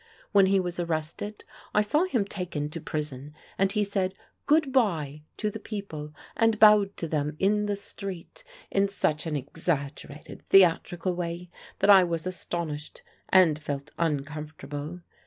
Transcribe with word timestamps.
When 0.31 0.47
he 0.47 0.59
was 0.59 0.79
arrested 0.79 1.43
I 1.75 1.81
saw 1.83 2.05
him 2.05 2.25
taken 2.25 2.71
to 2.71 2.81
prison, 2.81 3.35
and 3.59 3.71
he 3.71 3.83
said 3.83 4.15
'Good 4.47 4.71
bye' 4.71 5.21
to 5.37 5.51
the 5.51 5.59
people, 5.59 6.11
and 6.35 6.57
bowed 6.57 6.97
to 6.97 7.07
them 7.07 7.35
in 7.37 7.67
the 7.67 7.75
street 7.75 8.43
in 8.71 8.87
such 8.87 9.27
an 9.27 9.35
exaggerated 9.35 10.41
theatrical 10.49 11.13
way 11.15 11.51
that 11.77 11.91
I 11.91 12.03
was 12.03 12.25
astonished 12.25 13.03
and 13.29 13.59
felt 13.59 13.91
uncomfortable. 13.99 15.01